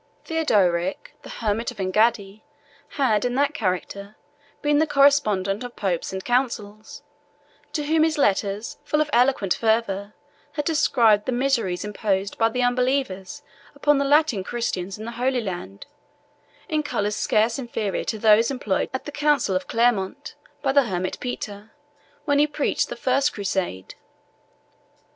[0.25, 2.41] Theodorick, the hermit of Engaddi,
[2.97, 4.15] had, in that character,
[4.63, 7.03] been the correspondent of popes and councils;
[7.73, 10.15] to whom his letters, full of eloquent fervour,
[10.53, 13.43] had described the miseries imposed by the unbelievers
[13.75, 15.85] upon the Latin Christians in the Holy Land,
[16.67, 20.33] in colours scarce inferior to those employed at the Council of Clermont
[20.63, 21.73] by the Hermit Peter,
[22.25, 23.93] when he preached the first Crusade.